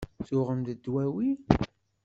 [0.27, 1.29] Tuɣem-d dwawi?